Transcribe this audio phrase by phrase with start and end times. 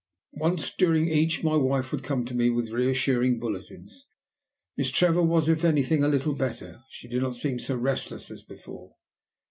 [0.37, 4.07] Once during each my wife would come to me with reassuring bulletins.
[4.75, 8.41] "Miss Trevor was, if anything, a little better, she did not seem so restless as
[8.41, 8.95] before."